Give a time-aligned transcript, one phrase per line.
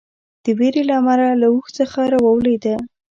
[0.43, 2.75] د وېرې له امله له اوښ څخه راولېده.